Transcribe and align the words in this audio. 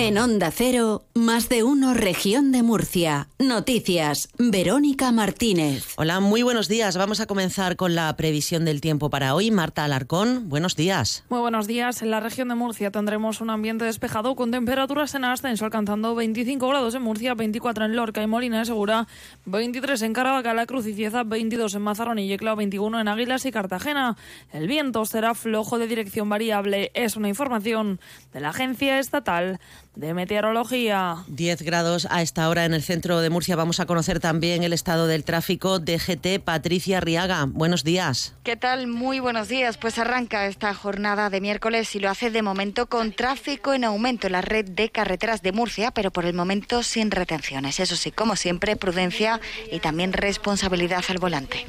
En 0.00 0.16
Onda 0.16 0.52
Cero, 0.52 1.02
más 1.14 1.48
de 1.48 1.64
uno 1.64 1.92
región 1.92 2.52
de 2.52 2.62
Murcia. 2.62 3.26
Noticias, 3.40 4.28
Verónica 4.38 5.10
Martínez. 5.10 5.94
Hola, 5.96 6.20
muy 6.20 6.44
buenos 6.44 6.68
días. 6.68 6.96
Vamos 6.96 7.18
a 7.18 7.26
comenzar 7.26 7.74
con 7.74 7.96
la 7.96 8.16
previsión 8.16 8.64
del 8.64 8.80
tiempo 8.80 9.10
para 9.10 9.34
hoy. 9.34 9.50
Marta 9.50 9.82
Alarcón, 9.82 10.48
buenos 10.48 10.76
días. 10.76 11.24
Muy 11.30 11.40
buenos 11.40 11.66
días. 11.66 12.00
En 12.00 12.12
la 12.12 12.20
región 12.20 12.46
de 12.46 12.54
Murcia 12.54 12.92
tendremos 12.92 13.40
un 13.40 13.50
ambiente 13.50 13.86
despejado 13.86 14.36
con 14.36 14.52
temperaturas 14.52 15.16
en 15.16 15.24
ascenso 15.24 15.64
alcanzando 15.64 16.14
25 16.14 16.68
grados 16.68 16.94
en 16.94 17.02
Murcia, 17.02 17.34
24 17.34 17.86
en 17.86 17.96
Lorca 17.96 18.22
y 18.22 18.28
Molina 18.28 18.60
de 18.60 18.66
Segura, 18.66 19.08
23 19.46 20.00
en 20.02 20.12
Caravaca, 20.12 20.54
La 20.54 20.66
Cruz 20.66 20.86
y 20.86 20.94
Cieza, 20.94 21.24
22 21.24 21.74
en 21.74 21.82
Mazarrón 21.82 22.20
y 22.20 22.28
Yecla, 22.28 22.54
21 22.54 23.00
en 23.00 23.08
Águilas 23.08 23.44
y 23.46 23.50
Cartagena. 23.50 24.16
El 24.52 24.68
viento 24.68 25.04
será 25.06 25.34
flojo 25.34 25.76
de 25.76 25.88
dirección 25.88 26.28
variable. 26.28 26.92
Es 26.94 27.16
una 27.16 27.28
información 27.28 27.98
de 28.32 28.38
la 28.38 28.50
Agencia 28.50 29.00
Estatal 29.00 29.58
de 29.98 30.14
Meteorología. 30.14 31.24
10 31.26 31.62
grados 31.62 32.06
a 32.10 32.22
esta 32.22 32.48
hora 32.48 32.64
en 32.64 32.72
el 32.72 32.84
centro 32.84 33.20
de 33.20 33.30
Murcia. 33.30 33.56
Vamos 33.56 33.80
a 33.80 33.86
conocer 33.86 34.20
también 34.20 34.62
el 34.62 34.72
estado 34.72 35.08
del 35.08 35.24
tráfico. 35.24 35.80
DGT, 35.80 36.38
Patricia 36.44 37.00
Riaga. 37.00 37.46
Buenos 37.48 37.82
días. 37.82 38.34
¿Qué 38.44 38.56
tal? 38.56 38.86
Muy 38.86 39.18
buenos 39.18 39.48
días. 39.48 39.76
Pues 39.76 39.98
arranca 39.98 40.46
esta 40.46 40.72
jornada 40.72 41.30
de 41.30 41.40
miércoles 41.40 41.96
y 41.96 41.98
lo 41.98 42.10
hace 42.10 42.30
de 42.30 42.42
momento 42.42 42.86
con 42.86 43.12
tráfico 43.12 43.74
en 43.74 43.82
aumento 43.82 44.28
en 44.28 44.34
la 44.34 44.40
red 44.40 44.66
de 44.66 44.88
carreteras 44.88 45.42
de 45.42 45.50
Murcia, 45.50 45.90
pero 45.90 46.12
por 46.12 46.26
el 46.26 46.34
momento 46.34 46.84
sin 46.84 47.10
retenciones. 47.10 47.80
Eso 47.80 47.96
sí, 47.96 48.12
como 48.12 48.36
siempre, 48.36 48.76
prudencia 48.76 49.40
y 49.72 49.80
también 49.80 50.12
responsabilidad 50.12 51.02
al 51.08 51.18
volante. 51.18 51.66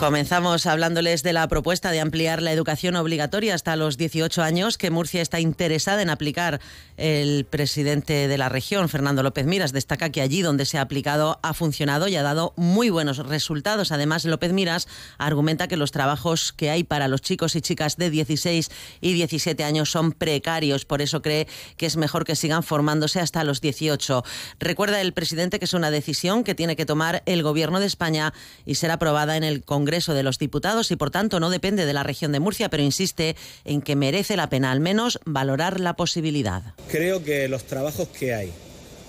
Comenzamos 0.00 0.64
hablándoles 0.64 1.22
de 1.22 1.34
la 1.34 1.46
propuesta 1.46 1.90
de 1.90 2.00
ampliar 2.00 2.40
la 2.40 2.52
educación 2.52 2.96
obligatoria 2.96 3.54
hasta 3.54 3.76
los 3.76 3.98
18 3.98 4.42
años 4.42 4.78
que 4.78 4.90
Murcia 4.90 5.20
está 5.20 5.40
interesada 5.40 6.00
en 6.00 6.08
aplicar. 6.08 6.58
El 6.96 7.44
presidente 7.44 8.26
de 8.26 8.38
la 8.38 8.48
región, 8.48 8.88
Fernando 8.88 9.22
López 9.22 9.44
Miras, 9.44 9.72
destaca 9.72 10.08
que 10.08 10.22
allí 10.22 10.40
donde 10.40 10.64
se 10.64 10.78
ha 10.78 10.80
aplicado 10.80 11.38
ha 11.42 11.52
funcionado 11.52 12.08
y 12.08 12.16
ha 12.16 12.22
dado 12.22 12.54
muy 12.56 12.88
buenos 12.88 13.18
resultados. 13.18 13.92
Además, 13.92 14.24
López 14.24 14.54
Miras 14.54 14.88
argumenta 15.18 15.68
que 15.68 15.76
los 15.76 15.92
trabajos 15.92 16.54
que 16.54 16.70
hay 16.70 16.82
para 16.82 17.06
los 17.06 17.20
chicos 17.20 17.54
y 17.54 17.60
chicas 17.60 17.98
de 17.98 18.08
16 18.08 18.70
y 19.02 19.12
17 19.12 19.64
años 19.64 19.90
son 19.90 20.12
precarios. 20.12 20.86
Por 20.86 21.02
eso 21.02 21.20
cree 21.20 21.46
que 21.76 21.84
es 21.84 21.98
mejor 21.98 22.24
que 22.24 22.36
sigan 22.36 22.62
formándose 22.62 23.20
hasta 23.20 23.44
los 23.44 23.60
18. 23.60 24.24
Recuerda 24.60 25.02
el 25.02 25.12
presidente 25.12 25.58
que 25.58 25.66
es 25.66 25.74
una 25.74 25.90
decisión 25.90 26.42
que 26.42 26.54
tiene 26.54 26.74
que 26.74 26.86
tomar 26.86 27.22
el 27.26 27.42
Gobierno 27.42 27.80
de 27.80 27.86
España 27.86 28.32
y 28.64 28.76
será 28.76 28.94
aprobada 28.94 29.36
en 29.36 29.44
el 29.44 29.62
Congreso 29.62 29.89
Congreso 29.90 30.14
de 30.14 30.22
los 30.22 30.38
Diputados 30.38 30.92
y 30.92 30.96
por 30.96 31.10
tanto 31.10 31.40
no 31.40 31.50
depende 31.50 31.84
de 31.84 31.92
la 31.92 32.04
región 32.04 32.30
de 32.30 32.38
Murcia, 32.38 32.68
pero 32.68 32.84
insiste 32.84 33.34
en 33.64 33.82
que 33.82 33.96
merece 33.96 34.36
la 34.36 34.48
pena 34.48 34.70
al 34.70 34.78
menos 34.78 35.18
valorar 35.24 35.80
la 35.80 35.96
posibilidad. 35.96 36.62
Creo 36.92 37.24
que 37.24 37.48
los 37.48 37.64
trabajos 37.64 38.06
que 38.06 38.32
hay 38.32 38.52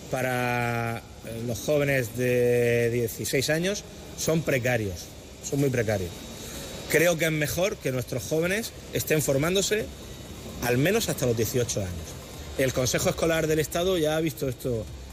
para 0.09 0.97
eh, 0.97 1.43
los 1.45 1.59
jóvenes 1.59 2.17
de 2.17 2.89
16 2.89 3.51
años 3.51 3.83
son 4.17 4.41
precarios, 4.41 5.05
son 5.47 5.59
muy 5.59 5.69
precarios. 5.69 6.09
Creo 6.89 7.15
que 7.15 7.25
es 7.25 7.31
mejor 7.31 7.77
que 7.77 7.91
nuestros 7.91 8.23
jóvenes 8.23 8.71
estén 8.91 9.21
formándose 9.21 9.85
al 10.63 10.79
menos 10.79 11.09
hasta 11.09 11.27
los 11.27 11.37
18 11.37 11.79
años. 11.79 11.91
El 12.57 12.73
Consejo 12.73 13.09
Escolar 13.09 13.45
del 13.45 13.59
Estado 13.59 13.99
ya 13.99 14.17
ha 14.17 14.19
visto 14.19 14.49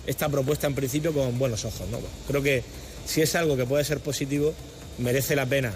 esta 0.07 0.29
propuesta 0.31 0.67
en 0.67 0.75
principio 0.75 1.13
con 1.13 1.39
buenos 1.39 1.67
ojos. 1.67 1.87
¿no? 1.91 1.99
Creo 2.27 2.43
que 2.43 2.63
si 3.05 3.21
es 3.21 3.35
algo 3.35 3.55
que 3.55 3.67
puede 3.67 3.85
ser 3.85 4.01
positivo, 4.01 4.55
merece 4.99 5.37
la 5.37 5.47
pena 5.47 5.73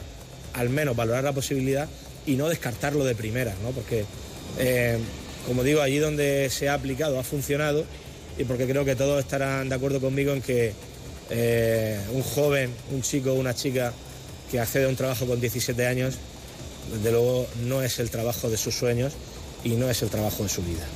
al 0.54 0.68
menos 0.68 0.96
valorar 0.96 1.24
la 1.24 1.32
posibilidad 1.32 1.88
y 2.26 2.36
no 2.36 2.48
descartarlo 2.48 3.04
de 3.04 3.14
primera, 3.14 3.54
¿no? 3.62 3.70
porque, 3.70 4.04
eh, 4.58 4.98
como 5.46 5.62
digo, 5.64 5.80
allí 5.80 5.98
donde 5.98 6.48
se 6.50 6.68
ha 6.68 6.74
aplicado 6.74 7.18
ha 7.18 7.22
funcionado 7.22 7.84
y 8.38 8.44
porque 8.44 8.66
creo 8.66 8.84
que 8.84 8.96
todos 8.96 9.20
estarán 9.20 9.68
de 9.68 9.74
acuerdo 9.74 10.00
conmigo 10.00 10.32
en 10.32 10.42
que 10.42 10.72
eh, 11.30 11.98
un 12.12 12.22
joven, 12.22 12.70
un 12.90 13.02
chico 13.02 13.32
una 13.32 13.54
chica 13.54 13.92
que 14.50 14.60
accede 14.60 14.84
a 14.84 14.88
un 14.88 14.96
trabajo 14.96 15.26
con 15.26 15.40
17 15.40 15.86
años, 15.86 16.14
desde 16.92 17.10
luego 17.10 17.46
no 17.64 17.82
es 17.82 17.98
el 17.98 18.10
trabajo 18.10 18.50
de 18.50 18.56
sus 18.56 18.74
sueños 18.74 19.14
y 19.64 19.70
no 19.70 19.88
es 19.88 20.02
el 20.02 20.10
trabajo 20.10 20.42
de 20.42 20.48
su 20.48 20.62
vida. 20.62 20.86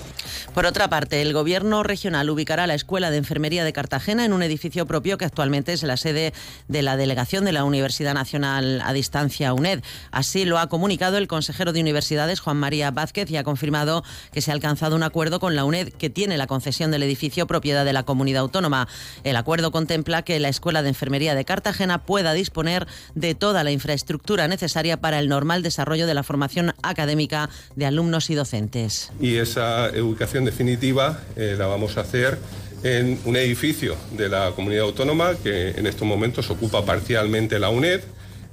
Por 0.54 0.66
otra 0.66 0.88
parte, 0.88 1.22
el 1.22 1.32
Gobierno 1.32 1.82
regional 1.82 2.30
ubicará 2.30 2.66
la 2.66 2.74
Escuela 2.74 3.10
de 3.10 3.18
Enfermería 3.18 3.64
de 3.64 3.72
Cartagena 3.72 4.24
en 4.24 4.32
un 4.32 4.42
edificio 4.42 4.86
propio 4.86 5.18
que 5.18 5.24
actualmente 5.24 5.72
es 5.72 5.82
la 5.82 5.96
sede 5.96 6.32
de 6.68 6.82
la 6.82 6.96
delegación 6.96 7.44
de 7.44 7.52
la 7.52 7.64
Universidad 7.64 8.14
Nacional 8.14 8.82
a 8.84 8.92
Distancia 8.92 9.52
UNED. 9.52 9.82
Así 10.10 10.44
lo 10.44 10.58
ha 10.58 10.68
comunicado 10.68 11.18
el 11.18 11.28
consejero 11.28 11.72
de 11.72 11.80
Universidades, 11.80 12.40
Juan 12.40 12.56
María 12.56 12.90
Vázquez, 12.90 13.30
y 13.30 13.36
ha 13.36 13.44
confirmado 13.44 14.04
que 14.32 14.40
se 14.40 14.50
ha 14.50 14.54
alcanzado 14.54 14.96
un 14.96 15.02
acuerdo 15.02 15.40
con 15.40 15.56
la 15.56 15.64
UNED 15.64 15.92
que 15.92 16.10
tiene 16.10 16.36
la 16.36 16.46
concesión 16.46 16.90
del 16.90 17.02
edificio 17.02 17.46
propiedad 17.46 17.84
de 17.84 17.92
la 17.92 18.04
comunidad 18.04 18.42
autónoma. 18.42 18.88
El 19.24 19.36
acuerdo 19.36 19.70
contempla 19.70 20.22
que 20.22 20.40
la 20.40 20.48
Escuela 20.48 20.82
de 20.82 20.88
Enfermería 20.88 21.34
de 21.34 21.44
Cartagena 21.44 22.04
pueda 22.04 22.32
disponer 22.32 22.86
de 23.14 23.34
toda 23.34 23.64
la 23.64 23.70
infraestructura 23.70 24.48
necesaria 24.48 24.96
para 25.00 25.18
el 25.18 25.28
normal 25.28 25.62
desarrollo 25.62 26.06
de 26.06 26.14
la 26.14 26.22
formación 26.22 26.74
académica 26.82 27.50
de 27.74 27.86
alumnos 27.86 28.30
y 28.30 28.34
docentes. 28.34 29.12
Y 29.20 29.36
esa 29.36 29.88
definitiva 30.32 31.20
eh, 31.36 31.54
la 31.56 31.66
vamos 31.66 31.96
a 31.96 32.00
hacer 32.00 32.38
en 32.82 33.18
un 33.24 33.36
edificio 33.36 33.96
de 34.16 34.28
la 34.28 34.52
comunidad 34.54 34.84
autónoma 34.84 35.34
que 35.42 35.70
en 35.70 35.86
estos 35.86 36.06
momentos 36.06 36.50
ocupa 36.50 36.84
parcialmente 36.84 37.58
la 37.58 37.70
UNED 37.70 38.00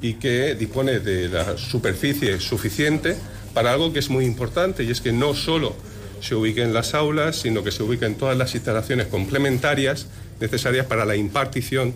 y 0.02 0.16
que 0.16 0.56
dispone 0.56 1.00
de 1.00 1.30
la 1.30 1.58
superficie 1.58 2.40
suficiente 2.40 3.16
para 3.54 3.74
algo 3.74 3.92
que 3.92 4.00
es 4.00 4.10
muy 4.10 4.26
importante 4.26 4.84
y 4.84 4.92
es 4.92 5.02
que 5.02 5.12
no 5.12 5.34
solo 5.34 5.76
se 6.22 6.36
ubique 6.36 6.62
en 6.62 6.74
las 6.74 6.94
aulas, 6.94 7.36
sino 7.36 7.64
que 7.64 7.72
se 7.72 7.84
ubique 7.84 8.06
en 8.06 8.16
todas 8.16 8.38
las 8.38 8.56
instalaciones 8.56 9.08
complementarias 9.08 10.08
necesarias 10.40 10.86
para 10.86 11.06
la 11.06 11.16
impartición 11.16 11.94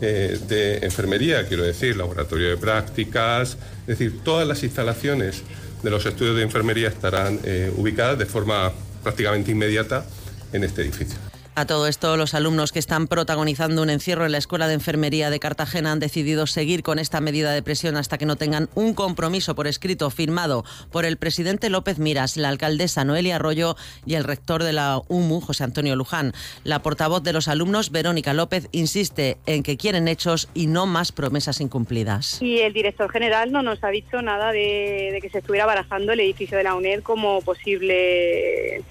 eh, 0.00 0.38
de 0.48 0.78
enfermería, 0.78 1.46
quiero 1.46 1.64
decir, 1.64 1.96
laboratorio 1.96 2.48
de 2.48 2.56
prácticas, 2.56 3.56
es 3.82 3.98
decir, 3.98 4.20
todas 4.24 4.46
las 4.46 4.62
instalaciones 4.62 5.42
de 5.82 5.90
los 5.90 6.04
estudios 6.06 6.36
de 6.36 6.42
enfermería 6.42 6.88
estarán 6.88 7.40
eh, 7.44 7.72
ubicadas 7.76 8.18
de 8.18 8.26
forma 8.26 8.72
prácticamente 9.02 9.50
inmediata 9.50 10.04
en 10.52 10.64
este 10.64 10.82
edificio. 10.82 11.27
A 11.58 11.66
todo 11.66 11.88
esto, 11.88 12.16
los 12.16 12.34
alumnos 12.34 12.70
que 12.70 12.78
están 12.78 13.08
protagonizando 13.08 13.82
un 13.82 13.90
encierro 13.90 14.24
en 14.24 14.30
la 14.30 14.38
Escuela 14.38 14.68
de 14.68 14.74
Enfermería 14.74 15.28
de 15.28 15.40
Cartagena 15.40 15.90
han 15.90 15.98
decidido 15.98 16.46
seguir 16.46 16.84
con 16.84 17.00
esta 17.00 17.20
medida 17.20 17.50
de 17.50 17.64
presión 17.64 17.96
hasta 17.96 18.16
que 18.16 18.26
no 18.26 18.36
tengan 18.36 18.68
un 18.76 18.94
compromiso 18.94 19.56
por 19.56 19.66
escrito 19.66 20.08
firmado 20.10 20.64
por 20.92 21.04
el 21.04 21.16
presidente 21.16 21.68
López 21.68 21.98
Miras, 21.98 22.36
la 22.36 22.50
alcaldesa 22.50 23.04
Noelia 23.04 23.34
Arroyo 23.34 23.74
y 24.06 24.14
el 24.14 24.22
rector 24.22 24.62
de 24.62 24.72
la 24.72 25.02
UMU, 25.08 25.40
José 25.40 25.64
Antonio 25.64 25.96
Luján. 25.96 26.32
La 26.62 26.80
portavoz 26.80 27.24
de 27.24 27.32
los 27.32 27.48
alumnos, 27.48 27.90
Verónica 27.90 28.34
López, 28.34 28.68
insiste 28.70 29.38
en 29.46 29.64
que 29.64 29.76
quieren 29.76 30.06
hechos 30.06 30.48
y 30.54 30.68
no 30.68 30.86
más 30.86 31.10
promesas 31.10 31.60
incumplidas. 31.60 32.40
Y 32.40 32.60
el 32.60 32.72
director 32.72 33.10
general 33.10 33.50
no 33.50 33.62
nos 33.62 33.82
ha 33.82 33.88
dicho 33.88 34.22
nada 34.22 34.52
de, 34.52 35.10
de 35.12 35.18
que 35.20 35.28
se 35.28 35.38
estuviera 35.38 35.66
barajando 35.66 36.12
el 36.12 36.20
edificio 36.20 36.56
de 36.56 36.62
la 36.62 36.76
UNED 36.76 37.02
como 37.02 37.42
posible 37.42 38.84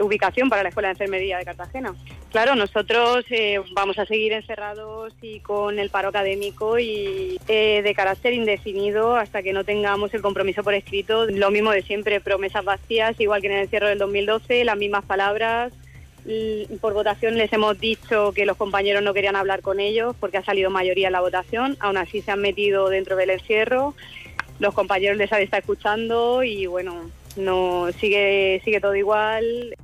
ubicación 0.00 0.48
para 0.48 0.62
la 0.62 0.70
Escuela 0.70 0.88
de 0.88 0.92
Enfermería 0.92 1.38
de 1.38 1.44
Cartagena. 1.44 1.94
Claro, 2.30 2.54
nosotros 2.54 3.24
eh, 3.30 3.60
vamos 3.72 3.98
a 3.98 4.06
seguir 4.06 4.32
encerrados 4.32 5.12
y 5.20 5.40
con 5.40 5.78
el 5.78 5.90
paro 5.90 6.08
académico 6.08 6.78
y 6.78 7.38
eh, 7.48 7.82
de 7.82 7.94
carácter 7.94 8.32
indefinido 8.32 9.16
hasta 9.16 9.42
que 9.42 9.52
no 9.52 9.64
tengamos 9.64 10.14
el 10.14 10.22
compromiso 10.22 10.62
por 10.62 10.74
escrito. 10.74 11.26
Lo 11.26 11.50
mismo 11.50 11.72
de 11.72 11.82
siempre, 11.82 12.20
promesas 12.20 12.64
vacías, 12.64 13.20
igual 13.20 13.42
que 13.42 13.48
en 13.48 13.54
el 13.54 13.62
encierro 13.64 13.88
del 13.88 13.98
2012, 13.98 14.64
las 14.64 14.76
mismas 14.76 15.04
palabras. 15.04 15.72
Por 16.80 16.94
votación 16.94 17.36
les 17.36 17.52
hemos 17.52 17.78
dicho 17.80 18.32
que 18.32 18.46
los 18.46 18.56
compañeros 18.56 19.02
no 19.02 19.12
querían 19.12 19.34
hablar 19.34 19.60
con 19.60 19.80
ellos 19.80 20.14
porque 20.20 20.38
ha 20.38 20.44
salido 20.44 20.70
mayoría 20.70 21.08
en 21.08 21.12
la 21.12 21.20
votación. 21.20 21.76
Aún 21.80 21.96
así 21.96 22.22
se 22.22 22.30
han 22.30 22.40
metido 22.40 22.88
dentro 22.88 23.16
del 23.16 23.30
encierro. 23.30 23.94
Los 24.60 24.72
compañeros 24.72 25.18
les 25.18 25.32
han 25.32 25.42
estado 25.42 25.60
escuchando 25.60 26.44
y 26.44 26.66
bueno, 26.66 27.10
no 27.36 27.88
sigue 27.98 28.60
sigue 28.64 28.80
todo 28.80 28.94
igual. 28.94 29.74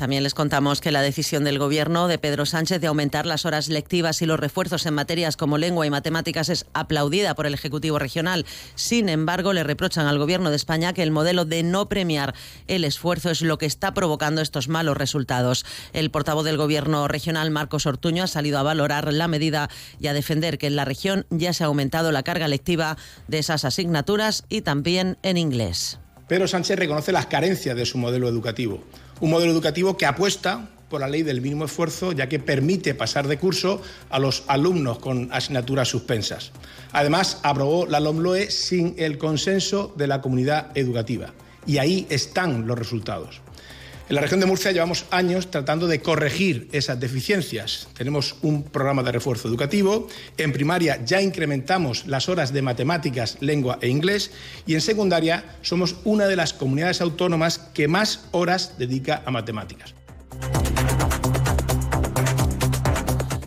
También 0.00 0.22
les 0.22 0.32
contamos 0.32 0.80
que 0.80 0.92
la 0.92 1.02
decisión 1.02 1.44
del 1.44 1.58
Gobierno 1.58 2.08
de 2.08 2.16
Pedro 2.16 2.46
Sánchez 2.46 2.80
de 2.80 2.86
aumentar 2.86 3.26
las 3.26 3.44
horas 3.44 3.68
lectivas 3.68 4.22
y 4.22 4.26
los 4.26 4.40
refuerzos 4.40 4.86
en 4.86 4.94
materias 4.94 5.36
como 5.36 5.58
lengua 5.58 5.86
y 5.86 5.90
matemáticas 5.90 6.48
es 6.48 6.64
aplaudida 6.72 7.34
por 7.34 7.44
el 7.44 7.52
Ejecutivo 7.52 7.98
Regional. 7.98 8.46
Sin 8.76 9.10
embargo, 9.10 9.52
le 9.52 9.62
reprochan 9.62 10.06
al 10.06 10.16
Gobierno 10.16 10.48
de 10.48 10.56
España 10.56 10.94
que 10.94 11.02
el 11.02 11.10
modelo 11.10 11.44
de 11.44 11.62
no 11.64 11.90
premiar 11.90 12.34
el 12.66 12.84
esfuerzo 12.84 13.28
es 13.28 13.42
lo 13.42 13.58
que 13.58 13.66
está 13.66 13.92
provocando 13.92 14.40
estos 14.40 14.68
malos 14.68 14.96
resultados. 14.96 15.66
El 15.92 16.10
portavoz 16.10 16.46
del 16.46 16.56
Gobierno 16.56 17.06
Regional, 17.06 17.50
Marcos 17.50 17.84
Ortuño, 17.84 18.22
ha 18.22 18.26
salido 18.26 18.58
a 18.58 18.62
valorar 18.62 19.12
la 19.12 19.28
medida 19.28 19.68
y 20.00 20.06
a 20.06 20.14
defender 20.14 20.56
que 20.56 20.68
en 20.68 20.76
la 20.76 20.86
región 20.86 21.26
ya 21.28 21.52
se 21.52 21.62
ha 21.62 21.66
aumentado 21.66 22.10
la 22.10 22.22
carga 22.22 22.48
lectiva 22.48 22.96
de 23.28 23.38
esas 23.38 23.66
asignaturas 23.66 24.44
y 24.48 24.62
también 24.62 25.18
en 25.22 25.36
inglés. 25.36 25.98
Pedro 26.26 26.48
Sánchez 26.48 26.78
reconoce 26.78 27.12
las 27.12 27.26
carencias 27.26 27.76
de 27.76 27.84
su 27.84 27.98
modelo 27.98 28.28
educativo. 28.28 28.82
Un 29.20 29.30
modelo 29.30 29.52
educativo 29.52 29.96
que 29.96 30.06
apuesta 30.06 30.68
por 30.88 31.00
la 31.00 31.08
ley 31.08 31.22
del 31.22 31.40
mínimo 31.40 31.66
esfuerzo, 31.66 32.12
ya 32.12 32.28
que 32.28 32.38
permite 32.38 32.94
pasar 32.94 33.28
de 33.28 33.38
curso 33.38 33.80
a 34.10 34.18
los 34.18 34.44
alumnos 34.48 34.98
con 34.98 35.32
asignaturas 35.32 35.88
suspensas. 35.88 36.50
Además, 36.92 37.38
aprobó 37.42 37.86
la 37.86 38.00
LOMLOE 38.00 38.50
sin 38.50 38.94
el 38.98 39.16
consenso 39.16 39.94
de 39.96 40.08
la 40.08 40.20
comunidad 40.20 40.76
educativa. 40.76 41.32
Y 41.66 41.78
ahí 41.78 42.06
están 42.10 42.66
los 42.66 42.78
resultados. 42.78 43.40
En 44.10 44.16
la 44.16 44.22
región 44.22 44.40
de 44.40 44.46
Murcia 44.46 44.72
llevamos 44.72 45.04
años 45.12 45.52
tratando 45.52 45.86
de 45.86 46.02
corregir 46.02 46.68
esas 46.72 46.98
deficiencias. 46.98 47.86
Tenemos 47.96 48.34
un 48.42 48.64
programa 48.64 49.04
de 49.04 49.12
refuerzo 49.12 49.46
educativo. 49.46 50.08
En 50.36 50.52
primaria 50.52 51.00
ya 51.04 51.22
incrementamos 51.22 52.08
las 52.08 52.28
horas 52.28 52.52
de 52.52 52.60
matemáticas, 52.60 53.36
lengua 53.38 53.78
e 53.80 53.88
inglés. 53.88 54.32
Y 54.66 54.74
en 54.74 54.80
secundaria 54.80 55.44
somos 55.62 55.94
una 56.02 56.26
de 56.26 56.34
las 56.34 56.52
comunidades 56.52 57.00
autónomas 57.00 57.58
que 57.72 57.86
más 57.86 58.24
horas 58.32 58.78
dedica 58.78 59.22
a 59.24 59.30
matemáticas. 59.30 59.94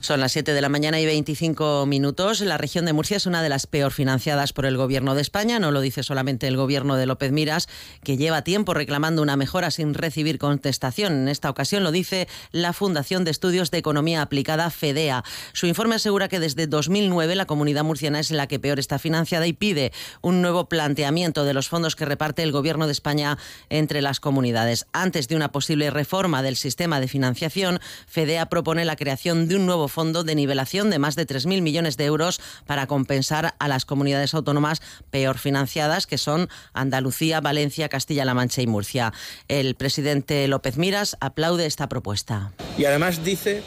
Son 0.03 0.19
las 0.19 0.33
7 0.33 0.51
de 0.51 0.59
la 0.59 0.67
mañana 0.67 0.99
y 0.99 1.05
25 1.05 1.85
minutos. 1.85 2.41
La 2.41 2.57
región 2.57 2.83
de 2.83 2.91
Murcia 2.91 3.15
es 3.15 3.25
una 3.25 3.41
de 3.41 3.47
las 3.47 3.67
peor 3.67 3.93
financiadas 3.93 4.51
por 4.51 4.65
el 4.65 4.75
Gobierno 4.75 5.15
de 5.15 5.21
España. 5.21 5.59
No 5.59 5.71
lo 5.71 5.79
dice 5.79 6.03
solamente 6.03 6.45
el 6.45 6.57
Gobierno 6.57 6.97
de 6.97 7.05
López 7.05 7.31
Miras, 7.31 7.69
que 8.03 8.17
lleva 8.17 8.41
tiempo 8.41 8.73
reclamando 8.73 9.21
una 9.21 9.37
mejora 9.37 9.71
sin 9.71 9.93
recibir 9.93 10.39
contestación. 10.39 11.13
En 11.13 11.27
esta 11.29 11.49
ocasión 11.49 11.85
lo 11.85 11.93
dice 11.93 12.27
la 12.51 12.73
Fundación 12.73 13.23
de 13.23 13.31
Estudios 13.31 13.71
de 13.71 13.77
Economía 13.77 14.21
Aplicada, 14.21 14.69
FEDEA. 14.71 15.23
Su 15.53 15.67
informe 15.67 15.95
asegura 15.95 16.27
que 16.27 16.41
desde 16.41 16.67
2009 16.67 17.35
la 17.35 17.45
comunidad 17.45 17.85
murciana 17.85 18.19
es 18.19 18.29
la 18.29 18.47
que 18.47 18.59
peor 18.59 18.79
está 18.79 18.99
financiada 18.99 19.47
y 19.47 19.53
pide 19.53 19.93
un 20.19 20.41
nuevo 20.41 20.67
planteamiento 20.67 21.45
de 21.45 21.53
los 21.53 21.69
fondos 21.69 21.95
que 21.95 22.03
reparte 22.03 22.43
el 22.43 22.51
Gobierno 22.51 22.87
de 22.87 22.91
España 22.91 23.37
entre 23.69 24.01
las 24.01 24.19
comunidades. 24.19 24.85
Antes 24.91 25.29
de 25.29 25.37
una 25.37 25.53
posible 25.53 25.91
reforma 25.91 26.43
del 26.43 26.57
sistema 26.57 26.99
de 26.99 27.07
financiación, 27.07 27.79
FEDEA 28.05 28.49
propone 28.49 28.83
la 28.83 28.97
creación 28.97 29.47
de 29.47 29.55
un 29.55 29.65
nuevo 29.65 29.87
fondo 29.93 30.23
de 30.23 30.35
nivelación 30.35 30.89
de 30.89 30.99
más 30.99 31.15
de 31.15 31.27
3.000 31.27 31.61
millones 31.61 31.95
de 31.95 32.05
euros 32.05 32.41
para 32.65 32.87
compensar 32.87 33.53
a 33.59 33.67
las 33.67 33.85
comunidades 33.85 34.33
autónomas 34.33 34.81
peor 35.11 35.37
financiadas, 35.37 36.07
que 36.07 36.17
son 36.17 36.49
Andalucía, 36.73 37.39
Valencia, 37.39 37.87
Castilla-La 37.87 38.33
Mancha 38.33 38.61
y 38.61 38.67
Murcia. 38.67 39.13
El 39.47 39.75
presidente 39.75 40.47
López 40.47 40.77
Miras 40.77 41.15
aplaude 41.21 41.67
esta 41.67 41.87
propuesta. 41.87 42.51
Y 42.77 42.85
además 42.85 43.23
dice 43.23 43.61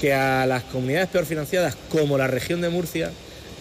que 0.00 0.14
a 0.14 0.46
las 0.46 0.64
comunidades 0.64 1.10
peor 1.10 1.26
financiadas, 1.26 1.76
como 1.90 2.18
la 2.18 2.26
región 2.26 2.62
de 2.62 2.70
Murcia, 2.70 3.12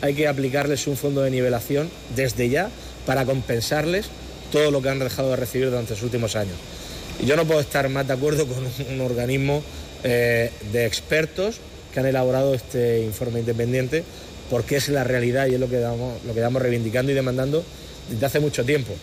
hay 0.02 0.14
que 0.14 0.28
aplicarles 0.28 0.88
un 0.88 0.98
fondo 0.98 1.22
de 1.22 1.32
nivelación 1.32 1.90
desde 2.16 2.50
ya 2.50 2.70
para 3.06 3.26
compensarles 3.26 4.08
todo 4.52 4.72
lo 4.72 4.82
que 4.82 4.90
han 4.90 5.00
dejado 5.00 5.32
de 5.32 5.36
recibir 5.36 5.70
durante 5.70 5.92
los 5.92 6.04
últimos 6.04 6.36
años. 6.36 6.56
Y 7.20 7.26
yo 7.26 7.36
no 7.36 7.46
puedo 7.46 7.60
estar 7.60 7.88
más 7.90 8.08
de 8.08 8.14
acuerdo 8.14 8.48
con 8.48 8.66
un 8.66 9.02
organismo 9.02 9.64
eh, 10.04 10.52
de 10.72 10.86
expertos 10.86 11.60
que 11.96 12.02
han 12.02 12.08
elaborado 12.08 12.54
este 12.54 13.04
informe 13.04 13.40
independiente, 13.40 14.04
porque 14.50 14.76
es 14.76 14.90
la 14.90 15.06
realidad 15.06 15.48
y 15.48 15.54
es 15.54 15.60
lo 15.62 15.70
que 15.70 15.80
damos, 15.80 16.22
lo 16.26 16.34
que 16.34 16.42
damos 16.42 16.62
reivindicando 16.62 17.14
y 17.14 17.16
demandando 17.16 17.64
desde 18.10 18.26
hace 18.26 18.40
mucho 18.42 18.66
tiempo. 18.66 18.94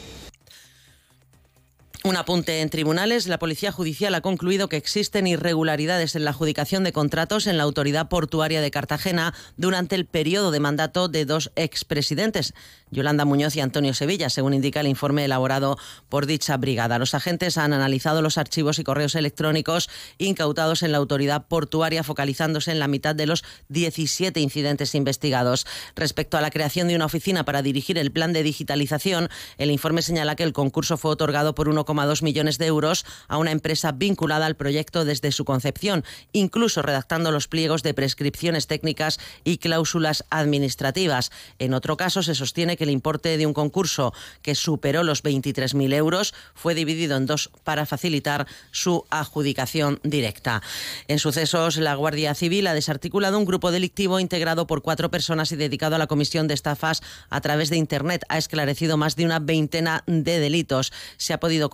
Un 2.04 2.16
apunte 2.16 2.60
en 2.60 2.68
tribunales. 2.68 3.28
La 3.28 3.38
Policía 3.38 3.70
Judicial 3.70 4.12
ha 4.16 4.22
concluido 4.22 4.68
que 4.68 4.76
existen 4.76 5.28
irregularidades 5.28 6.16
en 6.16 6.24
la 6.24 6.30
adjudicación 6.30 6.82
de 6.82 6.92
contratos 6.92 7.46
en 7.46 7.56
la 7.56 7.62
Autoridad 7.62 8.08
Portuaria 8.08 8.60
de 8.60 8.72
Cartagena 8.72 9.34
durante 9.56 9.94
el 9.94 10.04
periodo 10.04 10.50
de 10.50 10.58
mandato 10.58 11.06
de 11.06 11.24
dos 11.26 11.52
expresidentes, 11.54 12.54
Yolanda 12.90 13.24
Muñoz 13.24 13.54
y 13.54 13.60
Antonio 13.60 13.94
Sevilla, 13.94 14.30
según 14.30 14.52
indica 14.52 14.80
el 14.80 14.88
informe 14.88 15.24
elaborado 15.24 15.78
por 16.08 16.26
dicha 16.26 16.56
brigada. 16.56 16.98
Los 16.98 17.14
agentes 17.14 17.56
han 17.56 17.72
analizado 17.72 18.20
los 18.20 18.36
archivos 18.36 18.80
y 18.80 18.84
correos 18.84 19.14
electrónicos 19.14 19.88
incautados 20.18 20.82
en 20.82 20.90
la 20.90 20.98
Autoridad 20.98 21.46
Portuaria, 21.46 22.02
focalizándose 22.02 22.72
en 22.72 22.80
la 22.80 22.88
mitad 22.88 23.14
de 23.14 23.26
los 23.26 23.44
17 23.68 24.40
incidentes 24.40 24.96
investigados. 24.96 25.66
Respecto 25.94 26.36
a 26.36 26.40
la 26.40 26.50
creación 26.50 26.88
de 26.88 26.96
una 26.96 27.06
oficina 27.06 27.44
para 27.44 27.62
dirigir 27.62 27.96
el 27.96 28.10
plan 28.10 28.32
de 28.32 28.42
digitalización, 28.42 29.28
el 29.56 29.70
informe 29.70 30.02
señala 30.02 30.34
que 30.34 30.42
el 30.42 30.52
concurso 30.52 30.96
fue 30.96 31.12
otorgado 31.12 31.54
por 31.54 31.68
1, 31.68 31.84
2 31.92 32.22
millones 32.22 32.58
de 32.58 32.66
euros 32.66 33.04
a 33.28 33.36
una 33.36 33.50
empresa 33.50 33.92
vinculada 33.92 34.46
al 34.46 34.56
proyecto 34.56 35.04
desde 35.04 35.32
su 35.32 35.44
concepción, 35.44 36.04
incluso 36.32 36.82
redactando 36.82 37.30
los 37.30 37.48
pliegos 37.48 37.82
de 37.82 37.94
prescripciones 37.94 38.66
técnicas 38.66 39.20
y 39.44 39.58
cláusulas 39.58 40.24
administrativas. 40.30 41.30
En 41.58 41.74
otro 41.74 41.96
caso, 41.96 42.22
se 42.22 42.34
sostiene 42.34 42.76
que 42.76 42.84
el 42.84 42.90
importe 42.90 43.36
de 43.36 43.46
un 43.46 43.52
concurso 43.52 44.12
que 44.42 44.54
superó 44.54 45.02
los 45.02 45.22
23.000 45.22 45.94
euros 45.94 46.34
fue 46.54 46.74
dividido 46.74 47.16
en 47.16 47.26
dos 47.26 47.50
para 47.64 47.86
facilitar 47.86 48.46
su 48.70 49.04
adjudicación 49.10 50.00
directa. 50.02 50.62
En 51.08 51.18
sucesos, 51.18 51.76
la 51.76 51.94
Guardia 51.94 52.34
Civil 52.34 52.66
ha 52.66 52.74
desarticulado 52.74 53.38
un 53.38 53.44
grupo 53.44 53.70
delictivo 53.70 54.18
integrado 54.20 54.66
por 54.66 54.82
cuatro 54.82 55.10
personas 55.10 55.52
y 55.52 55.56
dedicado 55.56 55.96
a 55.96 55.98
la 55.98 56.06
comisión 56.06 56.48
de 56.48 56.54
estafas 56.54 57.02
a 57.30 57.40
través 57.40 57.70
de 57.70 57.76
Internet. 57.76 58.24
Ha 58.28 58.38
esclarecido 58.38 58.96
más 58.96 59.16
de 59.16 59.24
una 59.24 59.38
veintena 59.38 60.04
de 60.06 60.38
delitos. 60.38 60.92
Se 61.16 61.32
ha 61.32 61.40
podido 61.40 61.70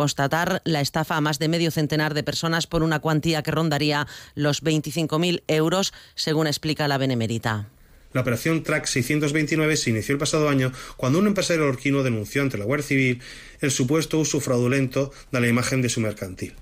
la 0.65 0.81
estafa 0.81 1.17
a 1.17 1.21
más 1.21 1.39
de 1.39 1.49
medio 1.49 1.71
centenar 1.71 2.15
de 2.15 2.23
personas 2.23 2.67
por 2.67 2.83
una 2.83 3.01
cuantía 3.01 3.43
que 3.43 3.51
rondaría 3.51 4.07
los 4.35 4.63
25.000 4.63 5.43
euros, 5.49 5.93
según 6.15 6.47
explica 6.47 6.89
la 6.89 6.99
Benemérita. 6.99 7.69
La 8.13 8.23
operación 8.23 8.63
Track 8.63 8.87
629 8.87 9.77
se 9.77 9.91
inició 9.91 10.15
el 10.15 10.19
pasado 10.19 10.49
año 10.49 10.73
cuando 10.97 11.19
un 11.19 11.27
empresario 11.27 11.67
orquino 11.67 12.03
denunció 12.03 12.43
ante 12.43 12.57
la 12.57 12.65
Guardia 12.65 12.87
Civil 12.87 13.21
el 13.61 13.71
supuesto 13.71 14.19
uso 14.19 14.41
fraudulento 14.41 15.13
de 15.31 15.41
la 15.41 15.49
imagen 15.49 15.83
de 15.83 15.91
su 15.91 16.01
mercantil. 16.01 16.55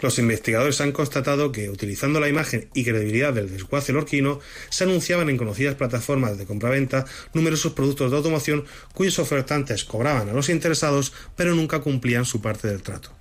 Los 0.00 0.18
investigadores 0.18 0.80
han 0.80 0.92
constatado 0.92 1.50
que, 1.50 1.70
utilizando 1.70 2.20
la 2.20 2.28
imagen 2.28 2.68
y 2.72 2.84
credibilidad 2.84 3.32
del 3.32 3.50
desguace 3.50 3.92
lorquino, 3.92 4.40
se 4.70 4.84
anunciaban 4.84 5.28
en 5.28 5.36
conocidas 5.36 5.74
plataformas 5.74 6.38
de 6.38 6.46
compraventa 6.46 7.04
numerosos 7.34 7.72
productos 7.72 8.10
de 8.10 8.16
automoción 8.16 8.64
cuyos 8.94 9.18
ofertantes 9.18 9.84
cobraban 9.84 10.28
a 10.28 10.32
los 10.32 10.48
interesados 10.48 11.12
pero 11.36 11.54
nunca 11.54 11.80
cumplían 11.80 12.24
su 12.24 12.40
parte 12.40 12.68
del 12.68 12.82
trato. 12.82 13.18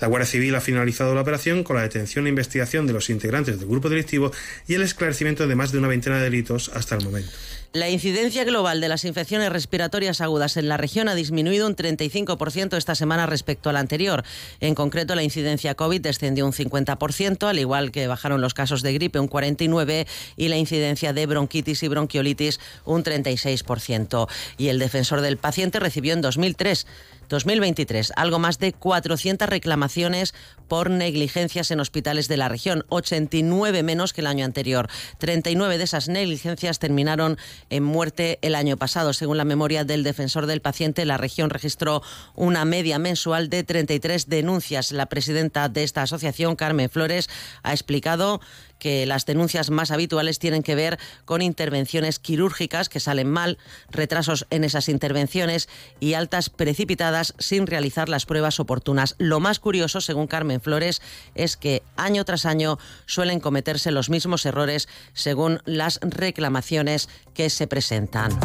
La 0.00 0.06
Guardia 0.06 0.26
Civil 0.26 0.54
ha 0.54 0.60
finalizado 0.60 1.14
la 1.14 1.22
operación 1.22 1.64
con 1.64 1.76
la 1.76 1.82
detención 1.82 2.26
e 2.26 2.28
investigación 2.28 2.86
de 2.86 2.92
los 2.92 3.10
integrantes 3.10 3.58
del 3.58 3.68
grupo 3.68 3.88
delictivo 3.88 4.30
y 4.68 4.74
el 4.74 4.82
esclarecimiento 4.82 5.46
de 5.46 5.56
más 5.56 5.72
de 5.72 5.78
una 5.78 5.88
veintena 5.88 6.18
de 6.18 6.24
delitos 6.24 6.70
hasta 6.72 6.94
el 6.94 7.04
momento. 7.04 7.30
La 7.74 7.90
incidencia 7.90 8.44
global 8.44 8.80
de 8.80 8.88
las 8.88 9.04
infecciones 9.04 9.52
respiratorias 9.52 10.22
agudas 10.22 10.56
en 10.56 10.68
la 10.68 10.78
región 10.78 11.06
ha 11.06 11.14
disminuido 11.14 11.66
un 11.66 11.76
35% 11.76 12.78
esta 12.78 12.94
semana 12.94 13.26
respecto 13.26 13.68
a 13.68 13.74
la 13.74 13.80
anterior. 13.80 14.24
En 14.60 14.74
concreto, 14.74 15.14
la 15.14 15.22
incidencia 15.22 15.74
COVID 15.74 16.00
descendió 16.00 16.46
un 16.46 16.54
50%, 16.54 17.46
al 17.46 17.58
igual 17.58 17.92
que 17.92 18.06
bajaron 18.06 18.40
los 18.40 18.54
casos 18.54 18.80
de 18.80 18.94
gripe 18.94 19.20
un 19.20 19.28
49% 19.28 20.06
y 20.38 20.48
la 20.48 20.56
incidencia 20.56 21.12
de 21.12 21.26
bronquitis 21.26 21.82
y 21.82 21.88
bronquiolitis 21.88 22.58
un 22.86 23.04
36%. 23.04 24.28
Y 24.56 24.68
el 24.68 24.78
defensor 24.78 25.20
del 25.20 25.36
paciente 25.36 25.78
recibió 25.78 26.14
en 26.14 26.22
2003 26.22 26.86
2023, 27.28 28.12
algo 28.16 28.38
más 28.38 28.58
de 28.58 28.72
400 28.72 29.48
reclamaciones 29.48 30.34
por 30.66 30.90
negligencias 30.90 31.70
en 31.70 31.80
hospitales 31.80 32.28
de 32.28 32.36
la 32.36 32.48
región, 32.48 32.84
89 32.88 33.82
menos 33.82 34.12
que 34.12 34.20
el 34.20 34.26
año 34.26 34.44
anterior. 34.44 34.88
39 35.18 35.78
de 35.78 35.84
esas 35.84 36.08
negligencias 36.08 36.78
terminaron 36.78 37.38
en 37.70 37.82
muerte 37.82 38.38
el 38.42 38.54
año 38.54 38.76
pasado. 38.76 39.12
Según 39.12 39.36
la 39.36 39.44
memoria 39.44 39.84
del 39.84 40.02
defensor 40.02 40.46
del 40.46 40.60
paciente, 40.60 41.04
la 41.04 41.16
región 41.16 41.50
registró 41.50 42.02
una 42.34 42.64
media 42.64 42.98
mensual 42.98 43.48
de 43.48 43.64
33 43.64 44.28
denuncias. 44.28 44.92
La 44.92 45.06
presidenta 45.06 45.68
de 45.68 45.84
esta 45.84 46.02
asociación, 46.02 46.56
Carmen 46.56 46.90
Flores, 46.90 47.28
ha 47.62 47.72
explicado 47.72 48.40
que 48.78 49.06
las 49.06 49.26
denuncias 49.26 49.70
más 49.70 49.90
habituales 49.90 50.38
tienen 50.38 50.62
que 50.62 50.74
ver 50.74 50.98
con 51.24 51.42
intervenciones 51.42 52.18
quirúrgicas 52.18 52.88
que 52.88 53.00
salen 53.00 53.30
mal, 53.30 53.58
retrasos 53.90 54.46
en 54.50 54.64
esas 54.64 54.88
intervenciones 54.88 55.68
y 56.00 56.14
altas 56.14 56.50
precipitadas 56.50 57.34
sin 57.38 57.66
realizar 57.66 58.08
las 58.08 58.26
pruebas 58.26 58.60
oportunas. 58.60 59.14
Lo 59.18 59.40
más 59.40 59.58
curioso, 59.58 60.00
según 60.00 60.26
Carmen 60.26 60.60
Flores, 60.60 61.02
es 61.34 61.56
que 61.56 61.82
año 61.96 62.24
tras 62.24 62.46
año 62.46 62.78
suelen 63.06 63.40
cometerse 63.40 63.90
los 63.90 64.10
mismos 64.10 64.46
errores 64.46 64.88
según 65.12 65.60
las 65.64 66.00
reclamaciones 66.02 67.08
que 67.34 67.50
se 67.50 67.66
presentan. 67.66 68.38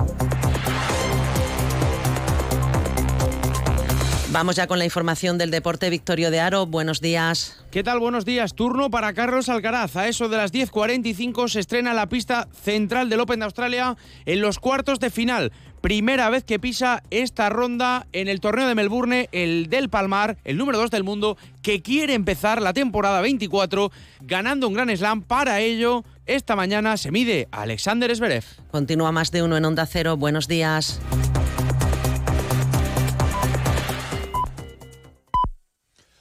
Vamos 4.34 4.56
ya 4.56 4.66
con 4.66 4.80
la 4.80 4.86
información 4.86 5.38
del 5.38 5.52
deporte. 5.52 5.92
Victorio 5.92 6.32
de 6.32 6.40
Aro, 6.40 6.66
buenos 6.66 7.02
días. 7.02 7.64
¿Qué 7.70 7.84
tal? 7.84 8.00
Buenos 8.00 8.26
días. 8.26 8.56
Turno 8.56 8.90
para 8.90 9.14
Carlos 9.14 9.48
Alcaraz. 9.48 9.96
A 9.96 10.08
eso 10.08 10.28
de 10.28 10.38
las 10.38 10.52
10.45 10.52 11.50
se 11.50 11.60
estrena 11.60 11.94
la 11.94 12.10
pista 12.10 12.48
central 12.52 13.10
del 13.10 13.20
Open 13.20 13.38
de 13.38 13.46
Australia 13.46 13.96
en 14.26 14.42
los 14.42 14.58
cuartos 14.58 15.00
de 15.00 15.12
final. 15.12 15.52
Primera 15.82 16.32
vez 16.32 16.44
que 16.44 16.58
pisa 16.58 17.04
esta 17.12 17.50
ronda 17.50 18.08
en 18.12 18.28
el 18.28 18.40
torneo 18.40 18.68
de 18.68 18.74
Melbourne, 18.74 19.30
el 19.34 19.70
del 19.70 19.90
Palmar, 19.90 20.40
el 20.46 20.58
número 20.58 20.80
2 20.80 20.90
del 20.90 21.04
mundo, 21.04 21.38
que 21.62 21.84
quiere 21.84 22.16
empezar 22.16 22.60
la 22.60 22.74
temporada 22.74 23.22
24 23.22 23.92
ganando 24.22 24.68
un 24.68 24.74
gran 24.74 24.90
slam. 24.98 25.22
Para 25.22 25.60
ello, 25.60 26.04
esta 26.26 26.56
mañana 26.56 26.98
se 26.98 27.12
mide 27.12 27.50
Alexander 27.52 28.16
Zverev. 28.16 28.46
Continúa 28.72 29.12
más 29.12 29.30
de 29.30 29.44
uno 29.44 29.58
en 29.58 29.66
Onda 29.66 29.86
Cero. 29.86 30.18
Buenos 30.18 30.48
días. 30.48 31.00